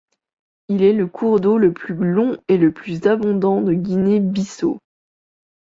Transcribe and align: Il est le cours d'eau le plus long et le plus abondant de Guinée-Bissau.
Il 0.67 0.81
est 0.81 0.93
le 0.93 1.05
cours 1.05 1.39
d'eau 1.39 1.59
le 1.59 1.73
plus 1.73 1.93
long 1.93 2.35
et 2.47 2.57
le 2.57 2.71
plus 2.71 3.05
abondant 3.05 3.61
de 3.61 3.73
Guinée-Bissau. 3.73 4.79